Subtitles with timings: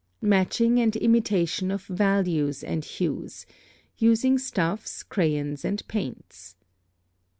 [0.23, 3.45] Matching and imitation of values and hues
[3.99, 6.55] (using stuffs, crayons, and paints).